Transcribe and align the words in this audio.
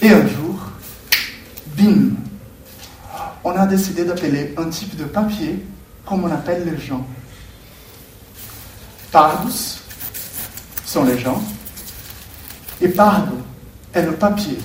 Et 0.00 0.08
un 0.10 0.26
jour, 0.26 0.58
bim, 1.76 2.10
on 3.44 3.50
a 3.50 3.66
décidé 3.66 4.04
d'appeler 4.04 4.54
un 4.56 4.68
type 4.68 4.96
de 4.96 5.04
papier 5.04 5.64
comme 6.04 6.24
on 6.24 6.30
appelle 6.30 6.64
les 6.64 6.80
gens. 6.84 7.06
Pardos 9.12 9.78
sont 10.84 11.04
les 11.04 11.18
gens 11.18 11.42
et 12.80 12.88
pardo 12.88 13.38
é 13.92 14.02
le 14.02 14.12
papier. 14.12 14.58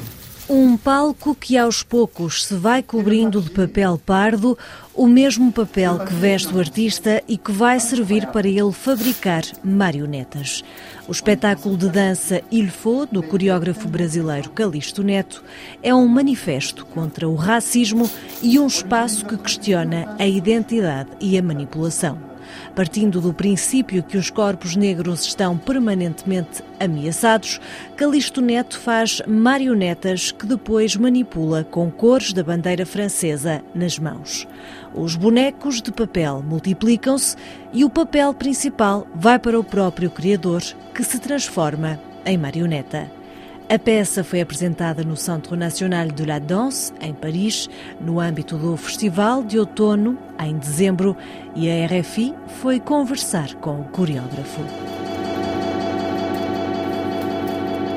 Um 0.49 0.75
palco 0.75 1.33
que 1.33 1.57
aos 1.57 1.83
poucos 1.83 2.43
se 2.43 2.55
vai 2.55 2.83
cobrindo 2.83 3.41
de 3.41 3.49
papel 3.49 3.97
pardo, 3.97 4.57
o 4.93 5.07
mesmo 5.07 5.53
papel 5.53 5.99
que 5.99 6.13
veste 6.13 6.53
o 6.53 6.59
artista 6.59 7.23
e 7.29 7.37
que 7.37 7.49
vai 7.49 7.79
servir 7.79 8.27
para 8.27 8.47
ele 8.47 8.73
fabricar 8.73 9.43
marionetas. 9.63 10.61
O 11.07 11.13
espetáculo 11.13 11.77
de 11.77 11.89
dança 11.89 12.41
Il 12.51 12.69
Faut, 12.69 13.09
do 13.09 13.23
coreógrafo 13.23 13.87
brasileiro 13.87 14.49
Calixto 14.49 15.01
Neto, 15.01 15.41
é 15.81 15.95
um 15.95 16.09
manifesto 16.09 16.85
contra 16.87 17.27
o 17.27 17.35
racismo 17.35 18.09
e 18.41 18.59
um 18.59 18.67
espaço 18.67 19.25
que 19.25 19.37
questiona 19.37 20.13
a 20.19 20.27
identidade 20.27 21.09
e 21.21 21.37
a 21.37 21.41
manipulação. 21.41 22.32
Partindo 22.75 23.21
do 23.21 23.31
princípio 23.31 24.01
que 24.01 24.17
os 24.17 24.31
corpos 24.31 24.75
negros 24.75 25.25
estão 25.25 25.55
permanentemente 25.55 26.63
ameaçados, 26.79 27.61
Calixto 27.95 28.41
Neto 28.41 28.79
faz 28.79 29.21
marionetas 29.27 30.31
que 30.31 30.47
depois 30.47 30.95
manipula 30.95 31.63
com 31.63 31.91
cores 31.91 32.33
da 32.33 32.43
bandeira 32.43 32.83
francesa 32.83 33.63
nas 33.75 33.99
mãos. 33.99 34.47
Os 34.91 35.15
bonecos 35.15 35.83
de 35.83 35.91
papel 35.91 36.41
multiplicam-se 36.41 37.35
e 37.71 37.85
o 37.85 37.89
papel 37.91 38.33
principal 38.33 39.07
vai 39.13 39.37
para 39.37 39.59
o 39.59 39.63
próprio 39.63 40.09
criador, 40.09 40.63
que 40.95 41.03
se 41.03 41.19
transforma 41.19 41.99
em 42.25 42.37
marioneta. 42.39 43.22
A 43.69 43.79
peça 43.79 44.23
foi 44.23 44.41
apresentada 44.41 45.03
no 45.03 45.15
Centre 45.15 45.55
National 45.55 46.07
de 46.07 46.25
la 46.25 46.37
Danse, 46.37 46.91
em 46.99 47.13
Paris, 47.13 47.69
no 47.99 48.19
âmbito 48.19 48.57
do 48.57 48.75
Festival 48.75 49.41
de 49.43 49.57
Outono, 49.57 50.17
em 50.39 50.57
dezembro, 50.57 51.15
e 51.55 51.69
a 51.69 51.85
RFI 51.87 52.35
foi 52.61 52.79
conversar 52.79 53.55
com 53.55 53.79
o 53.79 53.85
coreógrafo. 53.85 54.61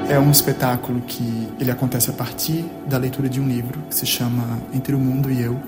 É 0.09 0.19
um 0.21 0.31
espetáculo 0.31 1.01
que 1.01 1.49
ele 1.59 1.71
acontece 1.71 2.11
a 2.11 2.13
partir 2.13 2.65
da 2.87 2.97
leitura 2.97 3.29
de 3.29 3.41
um 3.41 3.49
livro 3.49 3.81
que 3.89 3.95
se 3.97 4.07
chama 4.07 4.61
Entre 4.73 4.95
o 4.95 4.99
Mundo 4.99 5.31
e 5.33 5.43
Eu, 5.43 5.61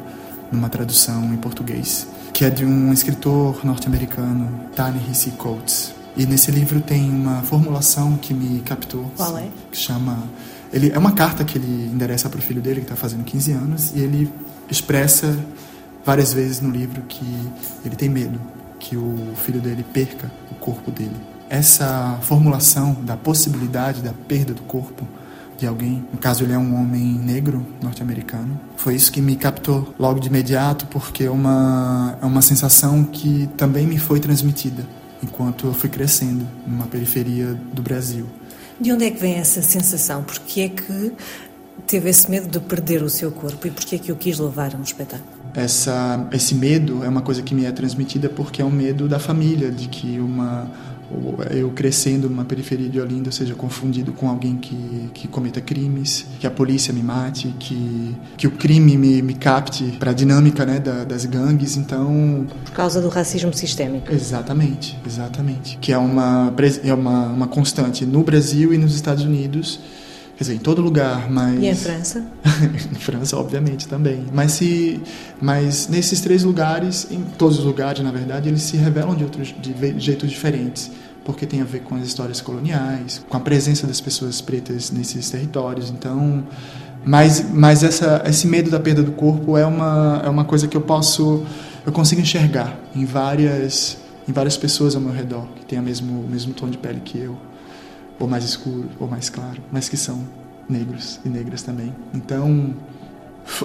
numa 0.51 0.69
tradução 0.69 1.25
em 1.35 1.37
português, 1.37 2.07
que 2.33 2.45
é 2.45 2.51
de 2.51 2.65
um 2.65 2.93
escritor 2.93 3.65
norte-americano, 3.65 4.71
Ta-Nehisi 4.77 5.33
Coates. 5.33 5.98
E 6.19 6.27
nesse 6.27 6.51
livro 6.51 6.81
tem 6.81 7.09
uma 7.09 7.43
formulação 7.43 8.17
que 8.17 8.35
me 8.35 8.59
captou. 8.63 9.09
Qual 9.17 9.39
é? 9.39 9.47
Que 9.71 9.79
chama. 9.79 10.25
Ele, 10.73 10.91
é 10.93 10.99
uma 10.99 11.13
carta 11.13 11.45
que 11.45 11.57
ele 11.57 11.89
endereça 11.95 12.29
para 12.29 12.41
o 12.41 12.43
filho 12.43 12.61
dele, 12.61 12.81
que 12.81 12.87
está 12.87 12.97
fazendo 12.97 13.23
15 13.23 13.53
anos, 13.53 13.93
e 13.95 14.01
ele 14.01 14.29
expressa 14.69 15.39
várias 16.05 16.33
vezes 16.33 16.61
no 16.61 16.71
livro 16.71 17.03
que 17.03 17.25
ele 17.85 17.95
tem 17.95 18.09
medo 18.09 18.41
que 18.81 18.97
o 18.97 19.33
filho 19.45 19.61
dele 19.61 19.85
perca 19.93 20.31
o 20.51 20.57
corpo 20.57 20.91
dele. 20.91 21.17
Essa 21.49 22.19
formulação 22.23 22.97
da 23.03 23.17
possibilidade 23.17 24.03
da 24.03 24.13
perda 24.13 24.53
do 24.53 24.63
corpo 24.63 25.07
de 25.57 25.67
alguém, 25.69 26.05
no 26.13 26.19
caso 26.19 26.43
ele 26.43 26.53
é 26.53 26.59
um 26.59 26.81
homem 26.81 27.05
negro 27.05 27.65
norte-americano, 27.81 28.61
foi 28.77 28.95
isso 28.95 29.11
que 29.11 29.21
me 29.21 29.37
captou 29.37 29.95
logo 29.99 30.21
de 30.21 30.29
imediato, 30.29 30.87
porque 30.87 31.25
é 31.25 31.31
uma, 31.31 32.17
é 32.21 32.27
uma 32.27 32.43
sensação 32.43 33.05
que 33.05 33.49
também 33.57 33.87
me 33.87 33.99
foi 33.99 34.21
transmitida 34.21 34.98
enquanto 35.23 35.67
eu 35.67 35.75
fui 35.75 35.89
crescendo 35.89 36.47
numa 36.67 36.87
periferia 36.87 37.59
do 37.73 37.83
Brasil. 37.83 38.27
De 38.81 38.93
onde 38.93 39.05
é 39.05 39.11
que 39.11 39.21
vem 39.21 39.35
essa 39.35 39.61
sensação? 39.61 40.23
Porque 40.23 40.61
é 40.61 40.69
que 40.69 41.13
teve 41.87 42.09
esse 42.09 42.31
medo 42.31 42.49
de 42.49 42.61
perder 42.61 43.03
o 43.03 43.09
seu 43.09 43.31
corpo 43.33 43.67
e 43.67 43.71
porque 43.71 43.97
é 43.97 43.99
que 43.99 44.13
o 44.13 44.17
quis 44.17 44.39
levar 44.39 44.75
a 44.75 44.79
um 44.79 44.83
espetáculo? 44.83 45.39
Essa, 45.55 46.29
esse 46.33 46.55
medo 46.55 47.03
é 47.03 47.09
uma 47.09 47.23
coisa 47.23 47.43
que 47.43 47.55
me 47.55 47.65
é 47.65 47.73
transmitida 47.73 48.29
porque 48.29 48.63
é 48.63 48.65
um 48.65 48.71
medo 48.71 49.09
da 49.09 49.19
família, 49.19 49.71
de 49.71 49.89
que 49.89 50.21
uma 50.21 50.71
eu 51.51 51.71
crescendo 51.71 52.29
numa 52.29 52.45
periferia 52.45 52.89
de 52.89 53.01
Olinda 53.01 53.31
seja 53.31 53.55
confundido 53.55 54.13
com 54.13 54.29
alguém 54.29 54.57
que, 54.57 55.11
que 55.15 55.29
cometa 55.29 55.61
crimes, 55.61 56.27
que 56.39 56.47
a 56.47 56.51
polícia 56.51 56.93
me 56.93 57.03
mate, 57.03 57.55
que, 57.59 58.15
que 58.37 58.47
o 58.47 58.51
crime 58.51 58.97
me, 58.97 59.23
me 59.23 59.35
capte 59.35 59.85
para 59.99 60.11
a 60.11 60.15
dinâmica 60.15 60.67
né, 60.67 60.79
da, 60.79 61.05
das 61.05 61.25
gangues, 61.25 61.77
então... 61.77 62.47
Por 62.65 62.73
causa 62.73 63.01
do 63.01 63.09
racismo 63.09 63.53
sistêmico. 63.55 64.13
Exatamente, 64.13 64.99
exatamente. 65.07 65.79
Que 65.79 65.93
é 65.93 65.99
uma, 65.99 66.53
é 66.85 66.93
uma, 66.93 67.27
uma 67.27 67.47
constante 67.47 68.05
no 68.05 68.23
Brasil 68.23 68.75
e 68.75 68.79
nos 68.79 68.95
Estados 68.95 69.25
Unidos, 69.25 69.81
quer 70.39 70.45
dizer, 70.45 70.55
em 70.55 70.59
todo 70.59 70.81
lugar, 70.81 71.29
mas... 71.29 71.61
E 71.61 71.67
em 71.67 71.75
França? 71.75 72.25
em 72.93 72.95
França, 72.95 73.37
obviamente, 73.37 73.89
também. 73.89 74.25
Mas, 74.33 74.53
se, 74.53 75.01
mas 75.41 75.89
nesses 75.89 76.21
três 76.21 76.45
lugares, 76.45 77.09
em 77.11 77.23
todos 77.37 77.59
os 77.59 77.65
lugares, 77.65 78.05
na 78.05 78.13
verdade, 78.13 78.49
eles 78.49 78.63
se 78.63 78.77
revelam 78.77 79.17
de, 79.17 79.25
outros, 79.25 79.53
de 79.61 79.99
jeitos 79.99 80.31
diferentes 80.31 80.93
porque 81.25 81.45
tem 81.45 81.61
a 81.61 81.65
ver 81.65 81.81
com 81.81 81.95
as 81.95 82.07
histórias 82.07 82.41
coloniais, 82.41 83.23
com 83.29 83.37
a 83.37 83.41
presença 83.41 83.87
das 83.87 84.01
pessoas 84.01 84.41
pretas 84.41 84.91
nesses 84.91 85.29
territórios. 85.29 85.91
Então, 85.91 86.43
mas, 87.05 87.45
mas 87.53 87.83
essa, 87.83 88.23
esse 88.25 88.47
medo 88.47 88.71
da 88.71 88.81
perda 88.81 89.03
do 89.03 89.13
corpo 89.13 89.59
é 89.59 89.67
uma, 89.67 90.23
é 90.25 90.29
uma 90.31 90.45
coisa 90.45 90.67
que 90.67 90.75
eu 90.75 90.81
posso, 90.81 91.45
eu 91.85 91.93
consigo 91.93 92.23
enxergar 92.23 92.79
em 92.95 93.05
várias, 93.05 93.99
em 94.27 94.33
várias 94.33 94.57
pessoas 94.57 94.95
ao 94.95 95.03
meu 95.03 95.13
redor 95.13 95.47
que 95.57 95.67
têm 95.67 95.79
o 95.79 95.83
mesmo, 95.83 96.21
o 96.21 96.27
mesmo 96.27 96.55
tom 96.55 96.71
de 96.71 96.79
pele 96.79 97.01
que 97.05 97.19
eu 97.19 97.37
ou 98.19 98.27
mais 98.27 98.45
escuro, 98.45 98.89
ou 98.99 99.07
mais 99.07 99.31
claro, 99.31 99.63
mas 99.71 99.89
que 99.89 99.97
são 99.97 100.21
negros 100.69 101.21
e 101.25 101.29
negras 101.29 101.63
também. 101.63 101.95
Então, 102.15 102.75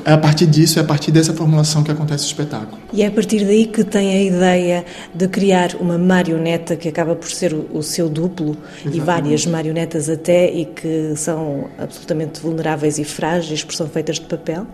é 0.06 0.14
a 0.14 0.18
partir 0.18 0.46
disso, 0.46 0.80
é 0.80 0.82
a 0.82 0.86
partir 0.86 1.12
dessa 1.12 1.34
formulação 1.34 1.84
que 1.84 1.92
acontece 1.92 2.24
o 2.24 2.28
espetáculo. 2.28 2.82
E 2.92 3.04
é 3.04 3.08
a 3.08 3.12
partir 3.12 3.46
daí 3.46 3.66
que 3.66 3.84
tem 3.84 4.16
a 4.16 4.22
ideia 4.22 4.86
de 5.14 5.28
criar 5.28 5.76
uma 5.76 5.98
marioneta 5.98 6.76
que 6.76 6.88
acaba 6.88 7.16
por 7.16 7.30
ser 7.30 7.54
o, 7.54 7.70
o 7.74 7.84
seu 7.84 8.10
duplo 8.10 8.58
Exatamente. 8.78 8.98
e 8.98 9.00
várias 9.02 9.46
marionetas 9.46 10.10
até 10.10 10.52
e 10.52 10.66
que 10.66 11.14
são 11.16 11.70
absolutamente 11.78 12.40
vulneráveis 12.40 12.98
e 12.98 13.04
frágeis 13.04 13.64
porque 13.64 13.78
são 13.78 13.88
feitas 13.88 14.16
de 14.16 14.26
papel? 14.26 14.66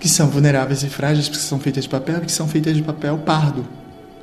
Que 0.00 0.08
são 0.08 0.28
vulneráveis 0.28 0.82
e 0.82 0.88
frágeis 0.88 1.28
porque 1.28 1.42
são 1.42 1.58
feitas 1.58 1.84
de 1.84 1.90
papel 1.90 2.18
e 2.18 2.26
que 2.26 2.32
são 2.32 2.48
feitas 2.48 2.76
de 2.76 2.82
papel 2.82 3.18
pardo, 3.18 3.66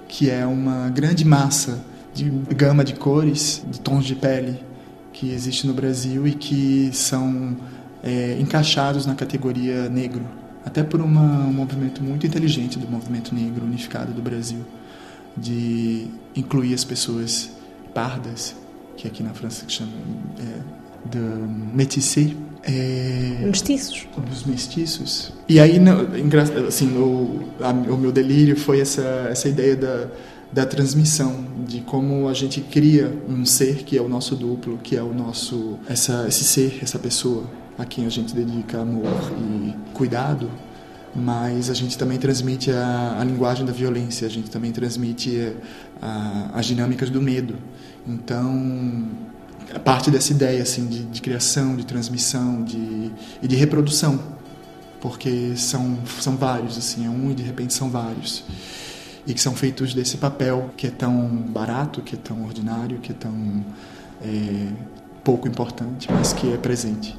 que 0.08 0.30
é 0.30 0.46
uma 0.46 0.90
grande 0.90 1.26
massa 1.26 1.80
de 2.16 2.30
gama 2.56 2.84
de 2.84 2.94
cores, 2.94 3.62
de 3.70 3.80
tons 3.80 4.06
de 4.06 4.16
pele 4.16 4.58
que 5.12 5.32
existe 5.32 5.68
no 5.68 5.74
Brasil 5.74 6.26
e 6.26 6.34
que 6.34 6.90
são 6.94 7.58
é, 8.02 8.38
encaixados 8.40 9.06
na 9.06 9.16
categoria 9.16 9.90
negro, 9.90 10.24
até 10.66 10.82
por 10.82 11.02
uma, 11.02 11.46
um 11.46 11.54
movimento 11.54 12.02
muito 12.02 12.26
inteligente 12.26 12.80
do 12.80 12.88
movimento 12.88 13.36
negro 13.36 13.66
unificado 13.66 14.14
do 14.14 14.22
Brasil, 14.22 14.62
de 15.36 16.08
incluir 16.36 16.74
as 16.74 16.86
pessoas 16.86 17.52
pardas, 17.94 18.56
que 18.96 19.08
aqui 19.08 19.22
na 19.22 19.34
França 19.34 19.66
se 19.68 19.74
chama 19.74 19.92
é, 20.40 21.10
de 21.10 21.20
métissé, 21.76 22.32
é, 22.64 23.46
mestiços. 23.46 24.08
Os 24.32 24.44
mestiços. 24.44 25.32
E 25.48 25.60
aí, 25.60 25.80
assim, 26.68 26.98
o, 26.98 27.44
a, 27.62 27.72
o 27.72 27.98
meu 27.98 28.12
delírio 28.12 28.58
foi 28.58 28.80
essa, 28.80 29.28
essa 29.30 29.48
ideia 29.48 29.76
da, 29.76 30.08
da 30.52 30.66
transmissão, 30.66 31.46
de 31.68 31.82
como 31.82 32.28
a 32.28 32.34
gente 32.34 32.62
cria 32.62 33.12
um 33.28 33.46
ser 33.46 33.84
que 33.84 33.98
é 33.98 34.02
o 34.02 34.08
nosso 34.08 34.36
duplo, 34.36 34.78
que 34.78 34.96
é 34.96 35.02
o 35.02 35.14
nosso 35.14 35.78
essa 35.88 36.26
esse 36.28 36.44
ser, 36.44 36.80
essa 36.82 37.00
pessoa 37.00 37.44
a 37.78 37.86
quem 37.86 38.06
a 38.06 38.10
gente 38.10 38.34
dedica 38.34 38.80
amor 38.80 39.34
e 39.38 39.76
cuidado, 39.94 40.50
mas 41.14 41.70
a 41.70 41.74
gente 41.74 41.98
também 41.98 42.18
transmite 42.18 42.72
a, 42.72 43.18
a 43.20 43.24
linguagem 43.24 43.66
da 43.66 43.74
violência, 43.74 44.26
a 44.26 44.30
gente 44.30 44.50
também 44.50 44.72
transmite 44.72 45.54
a, 46.02 46.52
a, 46.54 46.60
as 46.60 46.66
dinâmicas 46.66 47.10
do 47.10 47.22
medo. 47.22 47.56
Então, 48.08 49.10
parte 49.84 50.10
dessa 50.10 50.32
ideia 50.32 50.62
assim 50.62 50.88
de, 50.88 51.04
de 51.04 51.22
criação, 51.22 51.76
de 51.76 51.86
transmissão, 51.86 52.64
de 52.64 53.12
e 53.42 53.48
de 53.48 53.56
reprodução, 53.56 54.20
porque 55.02 55.54
são 55.58 55.98
são 56.20 56.38
vários 56.38 56.78
assim, 56.78 57.06
é 57.06 57.10
um 57.10 57.32
e 57.32 57.34
de 57.34 57.44
repente 57.44 57.74
são 57.74 57.90
vários 57.90 58.44
e 59.28 59.34
que 59.34 59.42
são 59.42 59.56
feitos 59.56 59.94
desse 59.94 60.18
papel 60.18 60.70
que 60.78 60.88
é 60.88 60.92
tão 60.92 61.28
barato, 61.28 62.02
que 62.02 62.16
é 62.16 62.18
tão 62.18 62.44
ordinário, 62.44 63.00
que 63.00 63.12
é 63.12 63.16
tão 63.16 63.66
é, 64.22 64.68
pouco 65.24 65.48
importante, 65.48 66.08
mas 66.12 66.34
que 66.34 66.54
é 66.54 66.58
presente. 66.58 67.18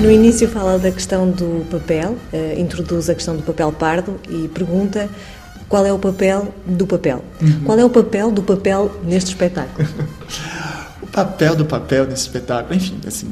No 0.00 0.10
início 0.10 0.48
fala 0.48 0.80
da 0.80 0.90
questão 0.90 1.30
do 1.30 1.64
papel, 1.70 2.16
uh, 2.32 2.60
introduz 2.60 3.08
a 3.08 3.14
questão 3.14 3.36
do 3.36 3.42
papel 3.42 3.70
pardo 3.70 4.18
e 4.28 4.48
pergunta 4.48 5.08
qual 5.68 5.86
é 5.86 5.92
o 5.92 5.98
papel 5.98 6.52
do 6.66 6.86
papel. 6.86 7.24
Uhum. 7.40 7.60
Qual 7.64 7.78
é 7.78 7.84
o 7.84 7.88
papel 7.88 8.32
do 8.32 8.42
papel 8.42 8.90
neste 9.04 9.30
espetáculo? 9.30 9.88
papel 11.12 11.54
do 11.54 11.64
papel 11.64 12.06
nesse 12.06 12.22
espetáculo, 12.22 12.74
enfim, 12.74 12.98
assim, 13.06 13.30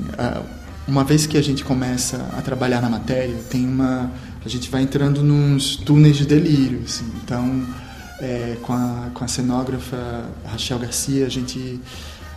uma 0.86 1.02
vez 1.02 1.26
que 1.26 1.38
a 1.38 1.42
gente 1.42 1.64
começa 1.64 2.28
a 2.36 2.42
trabalhar 2.42 2.80
na 2.80 2.90
matéria, 2.90 3.34
tem 3.48 3.66
uma 3.66 4.10
a 4.44 4.48
gente 4.48 4.70
vai 4.70 4.82
entrando 4.82 5.22
nos 5.22 5.76
túneis 5.76 6.16
de 6.16 6.26
delírio, 6.26 6.80
assim. 6.84 7.04
Então, 7.22 7.62
é, 8.20 8.56
com, 8.62 8.72
a, 8.72 9.10
com 9.12 9.24
a 9.24 9.28
cenógrafa 9.28 10.24
Rachel 10.44 10.78
Garcia, 10.78 11.26
a 11.26 11.28
gente 11.28 11.80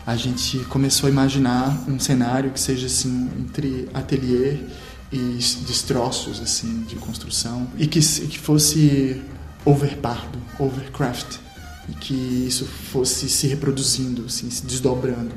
a 0.06 0.18
gente 0.18 0.60
começou 0.66 1.08
a 1.08 1.10
imaginar 1.10 1.82
um 1.88 1.98
cenário 1.98 2.52
que 2.52 2.60
seja 2.60 2.88
assim 2.88 3.30
entre 3.40 3.88
ateliê 3.94 4.58
e 5.10 5.40
destroços 5.66 6.42
assim 6.42 6.82
de 6.82 6.98
construção 6.98 7.70
e 7.78 7.88
que, 7.88 8.02
que 8.02 8.38
fosse 8.38 9.22
overpardo, 9.64 10.38
overcraft 10.60 11.38
e 11.90 11.94
que 11.94 12.14
isso 12.14 12.66
fosse 12.66 13.30
se 13.30 13.48
reproduzindo, 13.48 14.26
assim, 14.26 14.50
se 14.50 14.66
desdobrando 14.66 15.34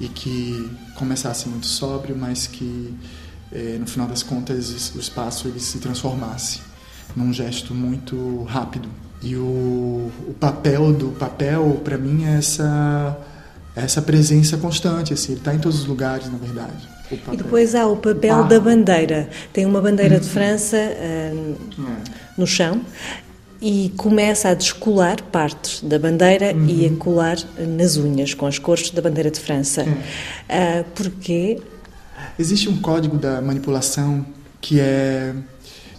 e 0.00 0.08
que 0.08 0.70
começasse 0.96 1.48
muito 1.48 1.66
sóbrio, 1.66 2.16
mas 2.16 2.46
que 2.46 2.94
é, 3.50 3.76
no 3.78 3.86
final 3.86 4.06
das 4.06 4.22
contas 4.22 4.92
o 4.94 4.98
espaço 4.98 5.48
ele 5.48 5.60
se 5.60 5.78
transformasse 5.78 6.60
num 7.14 7.32
gesto 7.32 7.74
muito 7.74 8.44
rápido 8.44 8.88
e 9.22 9.36
o, 9.36 10.10
o 10.26 10.34
papel 10.40 10.92
do 10.92 11.08
papel 11.08 11.80
para 11.84 11.98
mim 11.98 12.24
é 12.24 12.38
essa 12.38 13.18
essa 13.74 14.02
presença 14.02 14.58
constante, 14.58 15.14
assim, 15.14 15.32
ele 15.32 15.40
está 15.40 15.54
em 15.54 15.58
todos 15.58 15.80
os 15.80 15.86
lugares, 15.86 16.30
na 16.30 16.36
verdade. 16.36 16.88
E 17.32 17.36
depois 17.38 17.74
há 17.74 17.86
o 17.86 17.96
papel 17.96 18.40
ah. 18.40 18.42
da 18.42 18.60
bandeira. 18.60 19.30
Tem 19.50 19.64
uma 19.64 19.80
bandeira 19.80 20.20
de 20.20 20.28
França 20.28 20.76
uh, 20.76 21.56
no 22.36 22.46
chão 22.46 22.82
e 23.62 23.92
começa 23.96 24.48
a 24.48 24.54
descolar 24.54 25.22
partes 25.22 25.80
da 25.82 25.98
bandeira 25.98 26.52
uhum. 26.52 26.66
e 26.66 26.86
a 26.86 26.96
colar 26.96 27.38
nas 27.58 27.96
unhas 27.96 28.34
com 28.34 28.44
as 28.46 28.58
cores 28.58 28.90
da 28.90 29.00
bandeira 29.00 29.30
de 29.30 29.38
França. 29.38 29.84
Uh, 29.84 30.84
porquê? 30.94 31.60
Existe 32.38 32.68
um 32.68 32.78
código 32.78 33.16
da 33.16 33.40
manipulação 33.40 34.26
que 34.60 34.80
é 34.80 35.32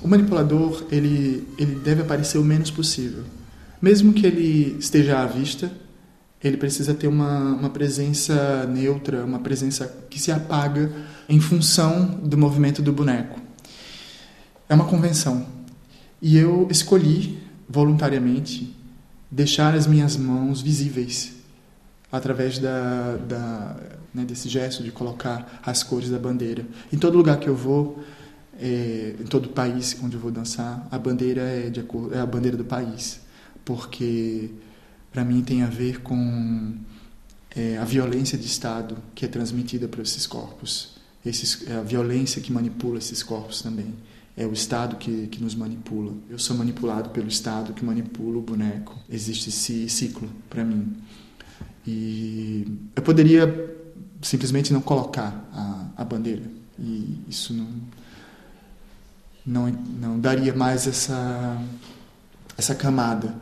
o 0.01 0.07
manipulador 0.07 0.83
ele 0.91 1.47
ele 1.57 1.75
deve 1.75 2.01
aparecer 2.01 2.37
o 2.37 2.43
menos 2.43 2.69
possível, 2.69 3.23
mesmo 3.81 4.11
que 4.11 4.27
ele 4.27 4.75
esteja 4.77 5.21
à 5.21 5.25
vista 5.25 5.71
ele 6.43 6.57
precisa 6.57 6.93
ter 6.93 7.07
uma, 7.07 7.53
uma 7.53 7.69
presença 7.69 8.65
neutra, 8.65 9.23
uma 9.23 9.39
presença 9.39 9.87
que 10.09 10.19
se 10.19 10.31
apaga 10.31 10.91
em 11.29 11.39
função 11.39 12.19
do 12.21 12.37
movimento 12.37 12.81
do 12.81 12.91
boneco. 12.91 13.39
É 14.67 14.75
uma 14.75 14.83
convenção. 14.85 15.45
E 16.21 16.37
eu 16.37 16.67
escolhi, 16.69 17.39
voluntariamente, 17.67 18.75
deixar 19.29 19.73
as 19.73 19.87
minhas 19.87 20.15
mãos 20.15 20.61
visíveis 20.61 21.33
através 22.11 22.59
da, 22.59 23.17
da 23.17 23.75
né, 24.13 24.23
desse 24.23 24.47
gesto 24.47 24.83
de 24.83 24.91
colocar 24.91 25.61
as 25.65 25.81
cores 25.81 26.09
da 26.09 26.19
bandeira. 26.19 26.65
Em 26.91 26.97
todo 26.97 27.17
lugar 27.17 27.39
que 27.39 27.47
eu 27.47 27.55
vou, 27.55 28.03
é, 28.59 29.15
em 29.19 29.25
todo 29.25 29.49
país 29.49 29.97
onde 30.03 30.15
eu 30.15 30.19
vou 30.19 30.31
dançar, 30.31 30.87
a 30.91 30.99
bandeira 30.99 31.41
é, 31.41 31.69
de, 31.69 31.83
é 32.11 32.19
a 32.19 32.25
bandeira 32.25 32.55
do 32.55 32.63
país, 32.63 33.21
porque 33.65 34.51
para 35.11 35.23
mim 35.25 35.41
tem 35.41 35.63
a 35.63 35.67
ver 35.67 36.01
com 36.01 36.75
é, 37.55 37.77
a 37.77 37.85
violência 37.85 38.37
de 38.37 38.45
Estado 38.45 38.97
que 39.15 39.25
é 39.25 39.27
transmitida 39.27 39.87
por 39.87 40.01
esses 40.01 40.27
corpos. 40.27 40.93
Esses, 41.25 41.67
é 41.67 41.75
a 41.75 41.81
violência 41.81 42.41
que 42.41 42.51
manipula 42.51 42.97
esses 42.97 43.23
corpos 43.23 43.61
também. 43.61 43.93
É 44.35 44.47
o 44.47 44.53
Estado 44.53 44.95
que, 44.95 45.27
que 45.27 45.41
nos 45.41 45.53
manipula. 45.53 46.13
Eu 46.29 46.39
sou 46.39 46.57
manipulado 46.57 47.09
pelo 47.09 47.27
Estado 47.27 47.73
que 47.73 47.85
manipula 47.85 48.39
o 48.39 48.41
boneco. 48.41 48.97
Existe 49.09 49.49
esse 49.49 49.87
ciclo 49.89 50.27
para 50.49 50.63
mim. 50.63 50.97
E 51.85 52.65
eu 52.95 53.03
poderia 53.03 53.73
simplesmente 54.21 54.73
não 54.73 54.81
colocar 54.81 55.47
a, 55.53 56.01
a 56.01 56.03
bandeira. 56.03 56.43
E 56.79 57.19
isso 57.29 57.53
não, 57.53 57.67
não, 59.45 59.71
não 59.99 60.19
daria 60.19 60.53
mais 60.53 60.87
essa, 60.87 61.61
essa 62.57 62.73
camada. 62.73 63.35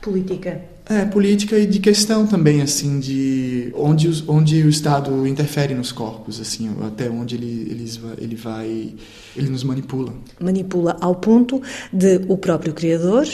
Política. 0.00 0.73
É, 0.86 1.02
política 1.06 1.58
e 1.58 1.64
de 1.66 1.78
questão 1.78 2.26
também, 2.26 2.60
assim, 2.60 3.00
de 3.00 3.72
onde, 3.74 4.06
os, 4.06 4.28
onde 4.28 4.62
o 4.62 4.68
Estado 4.68 5.26
interfere 5.26 5.74
nos 5.74 5.90
corpos, 5.90 6.38
assim, 6.38 6.70
até 6.86 7.08
onde 7.08 7.36
ele, 7.36 7.68
ele, 7.70 8.00
ele 8.18 8.36
vai, 8.36 8.94
ele 9.34 9.48
nos 9.48 9.64
manipula. 9.64 10.12
Manipula 10.38 10.94
ao 11.00 11.14
ponto 11.14 11.62
de 11.90 12.20
o 12.28 12.36
próprio 12.36 12.74
criador, 12.74 13.26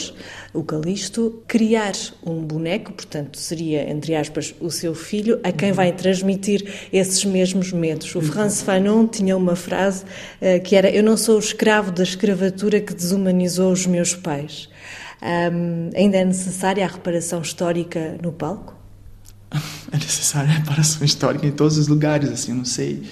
o 0.55 0.63
Calisto, 0.63 1.43
criar 1.49 1.93
um 2.25 2.41
boneco, 2.41 2.93
portanto, 2.93 3.37
seria, 3.37 3.91
entre 3.91 4.15
aspas, 4.15 4.55
o 4.61 4.71
seu 4.71 4.95
filho, 4.95 5.41
a 5.43 5.51
quem 5.51 5.73
vai 5.73 5.91
transmitir 5.91 6.65
esses 6.93 7.25
mesmos 7.25 7.73
medos. 7.73 8.15
O 8.15 8.21
Franz 8.21 8.63
Fanon 8.63 9.09
tinha 9.09 9.37
uma 9.37 9.57
frase 9.57 10.05
uh, 10.05 10.63
que 10.63 10.77
era: 10.77 10.89
Eu 10.89 11.03
não 11.03 11.17
sou 11.17 11.35
o 11.35 11.41
escravo 11.41 11.91
da 11.91 12.05
escravatura 12.05 12.81
que 12.81 12.95
desumanizou 12.95 13.73
os 13.73 13.87
meus 13.87 14.15
pais. 14.15 14.69
Um, 15.23 15.91
ainda 15.95 16.17
é 16.17 16.25
necessária 16.25 16.85
a 16.85 16.89
reparação 16.89 17.43
histórica 17.43 18.19
no 18.23 18.33
palco? 18.33 18.75
É 19.93 19.97
necessária 19.97 20.49
a 20.49 20.53
reparação 20.53 21.05
histórica 21.05 21.45
em 21.45 21.51
todos 21.51 21.77
os 21.77 21.89
lugares, 21.89 22.31
assim, 22.31 22.53
não 22.53 22.65
sei 22.65 23.03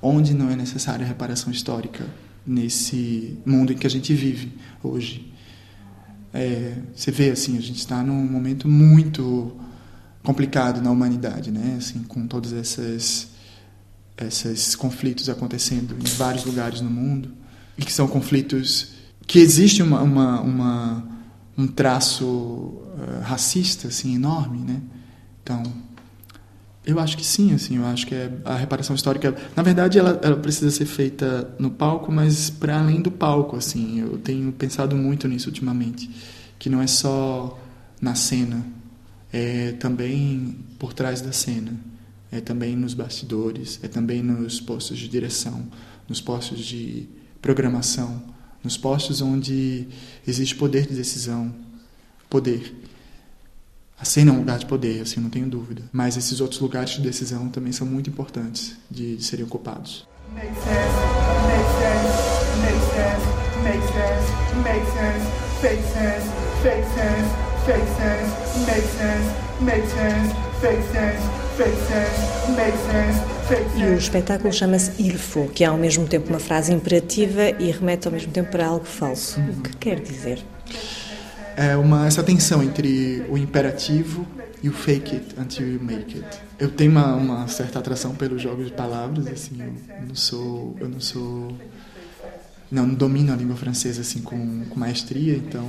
onde 0.00 0.32
não 0.32 0.50
é 0.50 0.56
necessária 0.56 1.04
reparação 1.04 1.52
histórica 1.52 2.06
nesse 2.46 3.38
mundo 3.44 3.72
em 3.72 3.76
que 3.76 3.86
a 3.86 3.90
gente 3.90 4.14
vive 4.14 4.52
hoje. 4.82 5.32
É, 6.32 6.74
você 6.94 7.10
vê, 7.10 7.30
assim, 7.30 7.56
a 7.56 7.60
gente 7.60 7.78
está 7.78 8.02
num 8.02 8.26
momento 8.26 8.68
muito 8.68 9.56
complicado 10.22 10.82
na 10.82 10.90
humanidade, 10.90 11.50
né? 11.50 11.76
Assim, 11.78 12.02
com 12.02 12.26
todos 12.26 12.52
esses, 12.52 13.28
esses 14.18 14.74
conflitos 14.74 15.28
acontecendo 15.28 15.94
em 15.94 16.08
vários 16.16 16.44
lugares 16.44 16.80
no 16.80 16.90
mundo 16.90 17.32
e 17.78 17.84
que 17.84 17.92
são 17.92 18.08
conflitos 18.08 18.94
que 19.26 19.38
existe 19.38 19.82
uma, 19.82 20.02
uma, 20.02 20.40
uma 20.40 21.13
um 21.56 21.66
traço 21.66 22.24
uh, 22.26 23.20
racista 23.22 23.88
assim 23.88 24.14
enorme, 24.14 24.58
né? 24.58 24.80
Então, 25.42 25.62
eu 26.86 27.00
acho 27.00 27.16
que 27.16 27.24
sim, 27.24 27.54
assim, 27.54 27.76
eu 27.76 27.86
acho 27.86 28.06
que 28.06 28.14
é 28.14 28.30
a 28.44 28.56
reparação 28.56 28.94
histórica, 28.94 29.34
na 29.56 29.62
verdade, 29.62 29.98
ela, 29.98 30.20
ela 30.22 30.36
precisa 30.36 30.70
ser 30.70 30.84
feita 30.84 31.54
no 31.58 31.70
palco, 31.70 32.12
mas 32.12 32.50
para 32.50 32.78
além 32.78 33.00
do 33.00 33.10
palco, 33.10 33.56
assim, 33.56 34.00
eu 34.00 34.18
tenho 34.18 34.52
pensado 34.52 34.94
muito 34.94 35.26
nisso 35.26 35.48
ultimamente, 35.48 36.10
que 36.58 36.68
não 36.68 36.82
é 36.82 36.86
só 36.86 37.58
na 38.00 38.14
cena, 38.14 38.66
é 39.32 39.72
também 39.72 40.58
por 40.78 40.92
trás 40.92 41.22
da 41.22 41.32
cena, 41.32 41.72
é 42.30 42.40
também 42.40 42.76
nos 42.76 42.92
bastidores, 42.92 43.80
é 43.82 43.88
também 43.88 44.22
nos 44.22 44.60
postos 44.60 44.98
de 44.98 45.08
direção, 45.08 45.66
nos 46.06 46.20
postos 46.20 46.58
de 46.58 47.08
programação, 47.40 48.22
nos 48.64 48.76
postos 48.78 49.20
onde 49.20 49.86
existe 50.26 50.56
poder 50.56 50.86
de 50.86 50.94
decisão, 50.94 51.54
poder. 52.30 52.74
A 53.98 54.04
cena 54.04 54.30
é 54.30 54.34
um 54.34 54.38
lugar 54.38 54.58
de 54.58 54.66
poder, 54.66 55.02
assim, 55.02 55.20
não 55.20 55.30
tenho 55.30 55.46
dúvida. 55.46 55.82
Mas 55.92 56.16
esses 56.16 56.40
outros 56.40 56.60
lugares 56.60 56.90
de 56.94 57.02
decisão 57.02 57.48
também 57.50 57.72
são 57.72 57.86
muito 57.86 58.10
importantes 58.10 58.76
de, 58.90 59.16
de 59.16 59.22
serem 59.22 59.44
ocupados. 59.44 60.06
Make 60.34 60.48
sense, 60.48 60.96
make 61.46 61.70
sense, 61.78 62.24
make 64.62 64.86
sense, 64.94 65.44
fake 65.60 65.82
sense, 65.92 66.28
fake 66.62 66.86
sense, 66.94 67.30
fake 67.64 67.88
sense, 67.96 68.58
make 68.66 68.88
sense, 68.88 69.30
make 69.60 69.86
sense, 69.88 70.34
fake 70.60 70.82
sense, 70.92 71.43
E 73.76 73.84
o 73.84 73.94
espetáculo 73.94 74.52
chama-se 74.52 75.00
Il 75.00 75.16
faut, 75.16 75.52
que 75.52 75.62
é 75.62 75.68
ao 75.68 75.76
mesmo 75.76 76.06
tempo 76.06 76.28
uma 76.28 76.40
frase 76.40 76.72
imperativa 76.72 77.50
e 77.60 77.70
remete 77.70 78.08
ao 78.08 78.12
mesmo 78.12 78.32
tempo 78.32 78.50
para 78.50 78.66
algo 78.66 78.84
falso. 78.84 79.40
O 79.40 79.62
que 79.62 79.76
quer 79.76 80.00
dizer? 80.00 80.40
É 81.56 81.76
uma, 81.76 82.06
essa 82.06 82.24
tensão 82.24 82.62
entre 82.62 83.24
o 83.28 83.38
imperativo 83.38 84.26
e 84.62 84.68
o 84.68 84.72
fake 84.72 85.14
it 85.14 85.34
until 85.38 85.74
you 85.74 85.80
make 85.80 86.16
it. 86.16 86.38
Eu 86.58 86.70
tenho 86.70 86.90
uma, 86.90 87.14
uma 87.14 87.48
certa 87.48 87.78
atração 87.78 88.14
pelos 88.14 88.42
jogos 88.42 88.66
de 88.66 88.72
palavras, 88.72 89.26
assim, 89.28 89.58
eu 89.60 90.08
não 90.08 90.14
sou, 90.14 90.76
eu 90.80 90.88
não 90.88 91.00
sou 91.00 91.52
não, 92.70 92.88
domino 92.88 93.32
a 93.32 93.36
língua 93.36 93.56
francesa 93.56 94.00
assim 94.00 94.20
com, 94.20 94.64
com 94.68 94.78
maestria, 94.78 95.36
então 95.36 95.64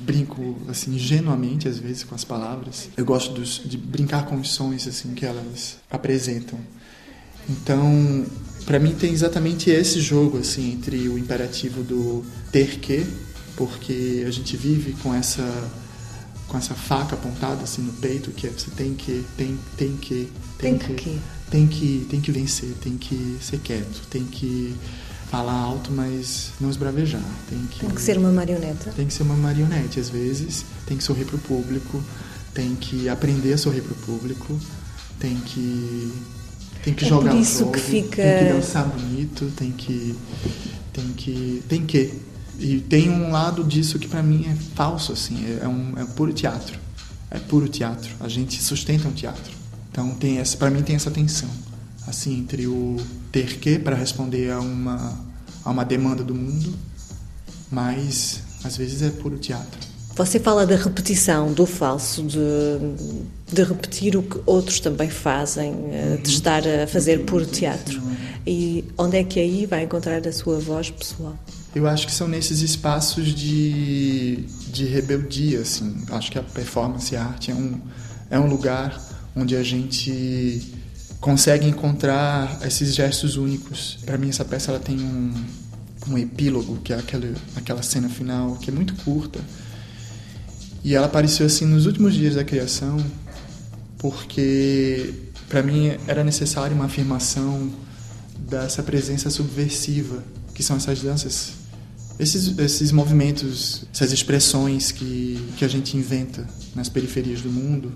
brinco 0.00 0.56
assim 0.68 0.94
ingenuamente 0.94 1.68
às 1.68 1.78
vezes 1.78 2.04
com 2.04 2.14
as 2.14 2.24
palavras. 2.24 2.88
Eu 2.96 3.04
gosto 3.04 3.32
dos, 3.32 3.62
de 3.64 3.76
brincar 3.76 4.26
com 4.26 4.36
os 4.36 4.50
sons 4.50 4.86
assim 4.86 5.14
que 5.14 5.24
elas 5.24 5.78
apresentam. 5.90 6.58
Então, 7.48 8.24
para 8.64 8.78
mim 8.78 8.94
tem 8.94 9.12
exatamente 9.12 9.70
esse 9.70 10.00
jogo 10.00 10.38
assim 10.38 10.72
entre 10.72 11.08
o 11.08 11.18
imperativo 11.18 11.82
do 11.82 12.24
ter 12.50 12.78
que, 12.78 13.06
porque 13.56 14.24
a 14.26 14.30
gente 14.30 14.56
vive 14.56 14.92
com 15.02 15.14
essa 15.14 15.46
com 16.48 16.58
essa 16.58 16.74
faca 16.74 17.14
apontada 17.14 17.62
assim 17.62 17.80
no 17.80 17.94
peito 17.94 18.30
que 18.30 18.46
é 18.46 18.50
você 18.50 18.70
tem 18.72 18.94
que 18.94 19.24
tem 19.38 19.58
tem 19.76 19.96
que 19.96 20.30
tem, 20.58 20.76
tem 20.76 20.78
que, 20.78 20.94
que 20.94 21.20
tem 21.50 21.66
que 21.66 22.06
tem 22.10 22.20
que 22.20 22.30
vencer, 22.30 22.74
tem 22.82 22.98
que 22.98 23.38
ser 23.40 23.58
quieto, 23.58 24.06
tem 24.10 24.24
que 24.24 24.74
falar 25.32 25.54
alto, 25.54 25.90
mas 25.90 26.52
não 26.60 26.68
esbravejar. 26.68 27.22
Tem 27.48 27.58
que, 27.70 27.80
tem 27.80 27.88
que 27.88 28.02
ser 28.02 28.18
uma 28.18 28.30
marioneta. 28.30 28.92
Tem 28.94 29.06
que 29.06 29.14
ser 29.14 29.22
uma 29.22 29.34
marionete, 29.34 29.98
às 29.98 30.10
vezes. 30.10 30.62
Tem 30.86 30.94
que 30.94 31.02
sorrir 31.02 31.24
para 31.24 31.36
o 31.36 31.38
público, 31.38 32.04
tem 32.52 32.76
que 32.76 33.08
aprender 33.08 33.54
a 33.54 33.58
sorrir 33.58 33.80
para 33.80 33.94
o 33.94 33.96
público, 33.96 34.60
tem 35.18 35.34
que 35.36 36.12
tem 36.84 36.92
que 36.92 37.06
é 37.06 37.08
jogar 37.08 37.30
por 37.30 37.40
isso 37.40 37.60
jogo, 37.60 37.72
que 37.72 37.80
fica... 37.80 38.22
tem 38.22 38.38
que 38.46 38.52
dançar 38.52 38.86
bonito, 38.86 39.50
tem 39.56 39.72
que 39.72 40.14
tem 40.92 41.12
que 41.14 41.62
tem 41.66 41.86
que 41.86 42.20
E 42.58 42.80
tem 42.80 43.08
um 43.08 43.30
lado 43.30 43.64
disso 43.64 43.98
que 43.98 44.08
para 44.08 44.22
mim 44.22 44.44
é 44.46 44.54
falso, 44.74 45.12
assim, 45.14 45.46
é, 45.46 45.64
é, 45.64 45.68
um 45.68 45.94
é 45.96 46.04
puro 46.04 46.34
teatro. 46.34 46.78
É 47.30 47.38
puro 47.38 47.66
teatro. 47.68 48.10
A 48.20 48.28
gente 48.28 48.62
sustenta 48.62 49.08
um 49.08 49.12
teatro. 49.12 49.50
Então 49.90 50.10
tem 50.10 50.38
essa, 50.38 50.58
para 50.58 50.70
mim 50.70 50.82
tem 50.82 50.94
essa 50.94 51.10
tensão, 51.10 51.48
assim, 52.06 52.38
entre 52.38 52.66
o 52.66 52.96
ter 53.30 53.58
que 53.58 53.78
para 53.78 53.96
responder 53.96 54.50
a 54.50 54.60
uma 54.60 55.32
a 55.64 55.70
uma 55.70 55.84
demanda 55.84 56.24
do 56.24 56.34
mundo, 56.34 56.74
mas 57.70 58.42
às 58.64 58.76
vezes 58.76 59.02
é 59.02 59.10
puro 59.10 59.38
teatro. 59.38 59.78
Você 60.14 60.38
fala 60.38 60.66
da 60.66 60.76
repetição, 60.76 61.52
do 61.52 61.64
falso, 61.64 62.22
de, 62.22 62.38
de 63.50 63.62
repetir 63.62 64.14
o 64.14 64.22
que 64.22 64.38
outros 64.44 64.78
também 64.78 65.08
fazem, 65.08 65.72
eh, 65.90 66.18
de 66.22 66.28
estar 66.28 66.62
a 66.66 66.86
fazer 66.86 67.24
puro 67.24 67.46
teatro. 67.46 68.02
E 68.46 68.84
onde 68.98 69.16
é 69.16 69.24
que 69.24 69.40
aí 69.40 69.64
vai 69.64 69.84
encontrar 69.84 70.26
a 70.26 70.32
sua 70.32 70.58
voz 70.58 70.90
pessoal? 70.90 71.34
Eu 71.74 71.88
acho 71.88 72.06
que 72.06 72.12
são 72.12 72.28
nesses 72.28 72.60
espaços 72.60 73.34
de, 73.34 74.44
de 74.70 74.84
rebeldia, 74.84 75.60
assim. 75.60 75.96
Acho 76.10 76.30
que 76.30 76.38
a 76.38 76.42
performance 76.42 77.14
e 77.14 77.16
a 77.16 77.24
arte 77.24 77.50
é 77.50 77.54
um, 77.54 77.80
é 78.28 78.38
um 78.38 78.48
lugar 78.48 79.00
onde 79.34 79.56
a 79.56 79.62
gente 79.62 80.74
consegue 81.22 81.68
encontrar 81.68 82.58
esses 82.66 82.92
gestos 82.92 83.36
únicos. 83.36 83.96
Para 84.04 84.18
mim, 84.18 84.28
essa 84.28 84.44
peça 84.44 84.72
ela 84.72 84.80
tem 84.80 84.98
um, 84.98 85.32
um 86.08 86.18
epílogo, 86.18 86.78
que 86.78 86.92
é 86.92 86.98
aquela, 86.98 87.32
aquela 87.54 87.82
cena 87.82 88.08
final, 88.08 88.56
que 88.56 88.70
é 88.70 88.72
muito 88.72 88.92
curta. 88.96 89.38
E 90.82 90.96
ela 90.96 91.06
apareceu 91.06 91.46
assim 91.46 91.64
nos 91.64 91.86
últimos 91.86 92.12
dias 92.12 92.34
da 92.34 92.42
criação, 92.42 92.96
porque 93.98 95.14
para 95.48 95.62
mim 95.62 95.96
era 96.08 96.24
necessário 96.24 96.74
uma 96.74 96.86
afirmação 96.86 97.70
dessa 98.36 98.82
presença 98.82 99.30
subversiva, 99.30 100.24
que 100.52 100.62
são 100.62 100.76
essas 100.76 101.00
danças, 101.00 101.52
esses, 102.18 102.58
esses 102.58 102.90
movimentos, 102.90 103.84
essas 103.94 104.10
expressões 104.10 104.90
que, 104.90 105.40
que 105.56 105.64
a 105.64 105.68
gente 105.68 105.96
inventa 105.96 106.44
nas 106.74 106.88
periferias 106.88 107.40
do 107.40 107.48
mundo 107.48 107.92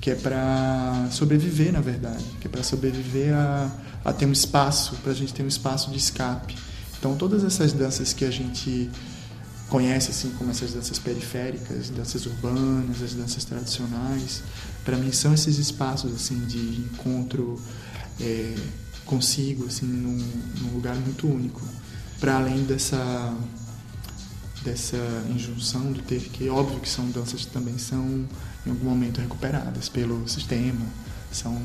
que 0.00 0.10
é 0.10 0.14
para 0.14 1.08
sobreviver, 1.10 1.72
na 1.72 1.80
verdade, 1.80 2.24
que 2.40 2.46
é 2.46 2.50
para 2.50 2.62
sobreviver 2.62 3.34
a, 3.34 3.70
a 4.04 4.12
ter 4.12 4.26
um 4.26 4.32
espaço, 4.32 4.96
para 5.02 5.12
a 5.12 5.14
gente 5.14 5.34
ter 5.34 5.42
um 5.42 5.48
espaço 5.48 5.90
de 5.90 5.98
escape. 5.98 6.56
Então, 6.98 7.16
todas 7.16 7.44
essas 7.44 7.72
danças 7.72 8.12
que 8.12 8.24
a 8.24 8.30
gente 8.30 8.90
conhece, 9.68 10.10
assim 10.10 10.30
como 10.30 10.50
essas 10.50 10.72
danças 10.72 10.98
periféricas, 10.98 11.90
danças 11.90 12.26
urbanas, 12.26 13.02
as 13.02 13.14
danças 13.14 13.44
tradicionais, 13.44 14.42
para 14.84 14.96
mim 14.96 15.12
são 15.12 15.32
esses 15.32 15.58
espaços 15.58 16.12
assim 16.14 16.40
de 16.40 16.80
encontro 16.80 17.60
é, 18.20 18.54
consigo, 19.06 19.66
assim, 19.66 19.86
num, 19.86 20.24
num 20.60 20.74
lugar 20.74 20.94
muito 20.96 21.26
único. 21.26 21.60
Para 22.18 22.36
além 22.36 22.64
dessa 22.64 23.34
dessa 24.62 24.96
injunção 25.30 25.92
do 25.92 26.02
ter 26.02 26.20
que, 26.20 26.48
óbvio 26.48 26.80
que 26.80 26.88
são 26.88 27.08
danças 27.10 27.44
que 27.44 27.52
também 27.52 27.78
são 27.78 28.26
em 28.66 28.70
algum 28.70 28.84
momento 28.84 29.20
recuperadas 29.20 29.88
pelo 29.88 30.28
sistema, 30.28 30.84
são 31.32 31.58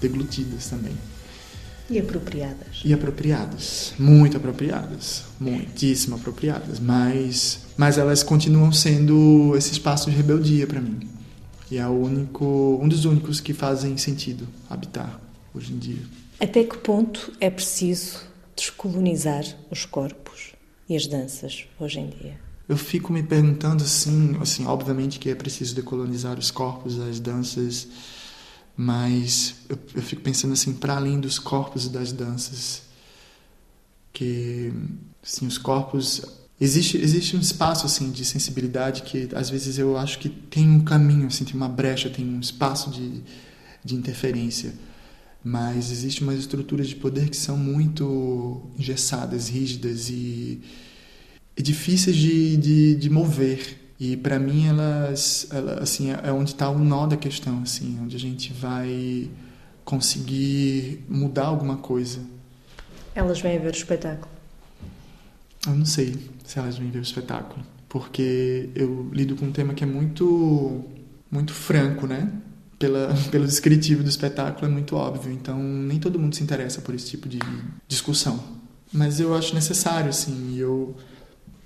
deglutidas 0.00 0.68
também. 0.68 0.96
E 1.88 1.98
apropriadas. 1.98 2.82
E 2.84 2.92
apropriadas, 2.94 3.94
muito 3.98 4.36
apropriadas, 4.36 5.24
muitíssimo 5.40 6.16
apropriadas, 6.16 6.78
mas 6.78 7.60
mas 7.76 7.98
elas 7.98 8.22
continuam 8.22 8.70
sendo 8.72 9.54
esse 9.56 9.72
espaço 9.72 10.10
de 10.10 10.16
rebeldia 10.16 10.66
para 10.66 10.80
mim. 10.80 11.08
E 11.70 11.78
é 11.78 11.86
o 11.86 11.92
único, 11.92 12.78
um 12.82 12.86
dos 12.86 13.04
únicos 13.04 13.40
que 13.40 13.52
fazem 13.52 13.96
sentido 13.96 14.46
habitar 14.68 15.20
hoje 15.54 15.72
em 15.72 15.78
dia. 15.78 16.02
Até 16.38 16.62
que 16.62 16.76
ponto 16.78 17.32
é 17.40 17.48
preciso 17.48 18.20
descolonizar 18.54 19.44
os 19.70 19.84
corpos 19.84 20.52
e 20.90 20.96
as 20.96 21.06
danças 21.06 21.66
hoje 21.78 22.00
em 22.00 22.08
dia? 22.08 22.38
Eu 22.68 22.76
fico 22.76 23.12
me 23.12 23.22
perguntando 23.22 23.84
assim, 23.84 24.36
assim, 24.40 24.66
obviamente 24.66 25.18
que 25.18 25.30
é 25.30 25.34
preciso 25.34 25.74
decolonizar 25.74 26.38
os 26.38 26.50
corpos, 26.50 26.98
as 26.98 27.20
danças, 27.20 27.86
mas 28.76 29.54
eu, 29.68 29.78
eu 29.94 30.02
fico 30.02 30.20
pensando 30.20 30.52
assim, 30.52 30.74
para 30.74 30.96
além 30.96 31.20
dos 31.20 31.38
corpos 31.38 31.86
e 31.86 31.90
das 31.90 32.12
danças, 32.12 32.82
que 34.12 34.72
assim, 35.22 35.46
os 35.46 35.58
corpos 35.58 36.22
existe 36.60 36.98
existe 36.98 37.36
um 37.36 37.40
espaço 37.40 37.86
assim 37.86 38.10
de 38.10 38.24
sensibilidade 38.24 39.02
que 39.02 39.28
às 39.34 39.48
vezes 39.48 39.78
eu 39.78 39.96
acho 39.96 40.18
que 40.18 40.28
tem 40.28 40.68
um 40.68 40.82
caminho, 40.84 41.28
assim, 41.28 41.44
tem 41.44 41.54
uma 41.54 41.68
brecha, 41.68 42.10
tem 42.10 42.26
um 42.26 42.40
espaço 42.40 42.90
de 42.90 43.22
de 43.82 43.94
interferência 43.94 44.74
mas 45.42 45.90
existe 45.90 46.22
umas 46.22 46.38
estruturas 46.38 46.88
de 46.88 46.96
poder 46.96 47.28
que 47.28 47.36
são 47.36 47.56
muito 47.56 48.62
engessadas, 48.78 49.48
rígidas 49.48 50.10
e 50.10 50.60
e 51.60 51.62
difíceis 51.62 52.16
de, 52.16 52.56
de, 52.56 52.94
de 52.94 53.10
mover. 53.10 53.76
E 53.98 54.16
para 54.16 54.38
mim 54.38 54.66
elas, 54.66 55.46
elas, 55.52 55.78
assim, 55.82 56.10
é 56.10 56.32
onde 56.32 56.52
está 56.52 56.70
o 56.70 56.78
nó 56.78 57.06
da 57.06 57.18
questão, 57.18 57.62
assim, 57.62 57.98
onde 58.02 58.16
a 58.16 58.18
gente 58.18 58.50
vai 58.52 59.28
conseguir 59.84 61.04
mudar 61.06 61.46
alguma 61.46 61.76
coisa. 61.76 62.20
Elas 63.14 63.40
vêm 63.40 63.58
ver 63.58 63.68
o 63.68 63.70
espetáculo? 63.70 64.30
Eu 65.66 65.74
não 65.74 65.84
sei 65.84 66.16
se 66.44 66.58
elas 66.58 66.78
vêm 66.78 66.90
ver 66.90 67.00
o 67.00 67.02
espetáculo, 67.02 67.62
porque 67.88 68.70
eu 68.74 69.10
lido 69.12 69.36
com 69.36 69.46
um 69.46 69.52
tema 69.52 69.74
que 69.74 69.84
é 69.84 69.86
muito 69.86 70.82
muito 71.30 71.52
franco, 71.52 72.06
né? 72.06 72.32
Pela, 72.80 73.14
pelo 73.30 73.46
descritivo 73.46 74.02
do 74.02 74.08
espetáculo 74.08 74.66
é 74.66 74.68
muito 74.68 74.96
óbvio, 74.96 75.30
então 75.30 75.62
nem 75.62 76.00
todo 76.00 76.18
mundo 76.18 76.34
se 76.34 76.42
interessa 76.42 76.80
por 76.80 76.94
esse 76.94 77.06
tipo 77.06 77.28
de 77.28 77.38
discussão. 77.86 78.42
Mas 78.92 79.20
eu 79.20 79.34
acho 79.34 79.54
necessário, 79.54 80.10
assim, 80.10 80.58
eu 80.58 80.96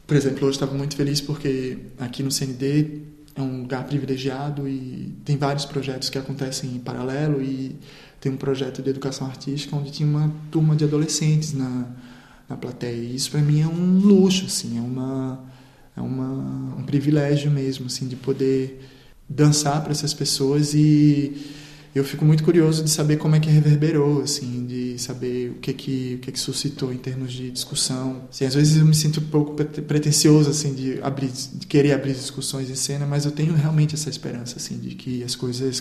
por 0.06 0.16
exemplo, 0.16 0.46
hoje 0.46 0.56
estava 0.56 0.74
muito 0.74 0.96
feliz 0.96 1.20
porque 1.20 1.78
aqui 1.98 2.22
no 2.22 2.30
CND 2.30 3.00
é 3.34 3.40
um 3.40 3.62
lugar 3.62 3.84
privilegiado 3.84 4.68
e 4.68 5.14
tem 5.24 5.36
vários 5.36 5.64
projetos 5.64 6.10
que 6.10 6.18
acontecem 6.18 6.70
em 6.70 6.78
paralelo 6.78 7.42
e 7.42 7.76
tem 8.20 8.30
um 8.30 8.36
projeto 8.36 8.82
de 8.82 8.90
educação 8.90 9.26
artística 9.26 9.74
onde 9.74 9.90
tinha 9.90 10.08
uma 10.08 10.32
turma 10.50 10.76
de 10.76 10.84
adolescentes 10.84 11.54
na, 11.54 11.86
na 12.48 12.56
plateia. 12.56 12.94
E 12.94 13.14
isso 13.14 13.30
para 13.30 13.40
mim 13.40 13.62
é 13.62 13.66
um 13.66 13.98
luxo, 13.98 14.44
assim, 14.46 14.78
é 14.78 14.80
uma 14.80 15.42
é 15.96 16.00
uma, 16.00 16.76
um 16.76 16.82
privilégio 16.82 17.50
mesmo, 17.50 17.86
assim, 17.86 18.08
de 18.08 18.16
poder 18.16 18.82
dançar 19.28 19.82
para 19.82 19.92
essas 19.92 20.12
pessoas 20.12 20.74
e 20.74 21.32
eu 21.94 22.02
fico 22.02 22.24
muito 22.24 22.42
curioso 22.42 22.82
de 22.82 22.90
saber 22.90 23.18
como 23.18 23.36
é 23.36 23.40
que 23.40 23.48
reverberou, 23.48 24.22
assim, 24.22 24.66
de 24.66 24.98
saber 24.98 25.50
o 25.50 25.54
que 25.60 25.72
que, 25.72 26.14
o 26.16 26.18
que, 26.18 26.32
que 26.32 26.40
suscitou 26.40 26.92
em 26.92 26.96
termos 26.98 27.32
de 27.32 27.52
discussão. 27.52 28.22
Assim, 28.28 28.44
às 28.44 28.54
vezes 28.54 28.76
eu 28.76 28.84
me 28.84 28.94
sinto 28.96 29.20
um 29.20 29.24
pouco 29.26 29.54
pretencioso, 29.54 30.50
assim, 30.50 30.74
de, 30.74 31.00
abrir, 31.02 31.30
de 31.30 31.66
querer 31.68 31.92
abrir 31.92 32.12
discussões 32.14 32.68
em 32.68 32.74
cena, 32.74 33.06
mas 33.06 33.24
eu 33.24 33.30
tenho 33.30 33.54
realmente 33.54 33.94
essa 33.94 34.10
esperança, 34.10 34.56
assim, 34.56 34.76
de 34.76 34.96
que 34.96 35.22
as 35.22 35.36
coisas 35.36 35.80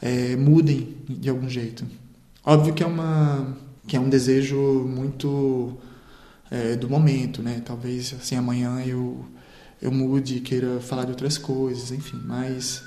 é, 0.00 0.36
mudem 0.36 0.96
de 1.06 1.28
algum 1.28 1.50
jeito. 1.50 1.84
Óbvio 2.42 2.72
que 2.72 2.82
é 2.82 2.86
uma 2.86 3.62
que 3.86 3.96
é 3.96 4.00
um 4.00 4.08
desejo 4.08 4.56
muito 4.56 5.76
é, 6.50 6.76
do 6.76 6.88
momento, 6.88 7.42
né? 7.42 7.60
Talvez 7.62 8.14
assim 8.18 8.36
amanhã 8.36 8.82
eu 8.86 9.22
eu 9.80 9.92
mude, 9.92 10.40
queira 10.40 10.80
falar 10.80 11.04
de 11.04 11.10
outras 11.10 11.38
coisas, 11.38 11.90
enfim, 11.90 12.20
mas 12.24 12.82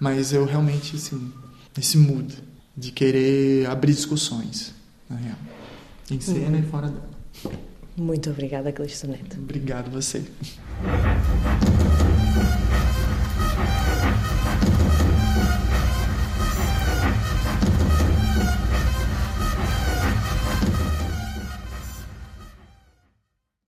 mas 0.00 0.32
eu 0.32 0.44
realmente 0.44 0.96
assim 0.96 1.32
esse 1.76 1.96
mood 1.96 2.34
de 2.76 2.92
querer 2.92 3.66
abrir 3.66 3.92
discussões, 3.92 4.74
na 5.08 5.16
real. 5.16 5.36
Em 6.10 6.20
cena 6.20 6.56
uhum. 6.56 6.58
e 6.58 6.62
fora 6.62 6.88
dela. 6.88 7.10
Muito 7.96 8.30
obrigada, 8.30 8.72
Calixto 8.72 9.08
Neto. 9.08 9.36
Obrigado 9.38 9.90
você. 9.90 10.22